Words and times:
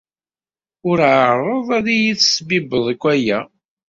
Ur 0.89 0.99
ɛerreḍ 1.13 1.67
ad 1.77 1.87
iyi-tesbibbeḍ 1.95 2.85
akk 2.93 3.03
aya. 3.13 3.39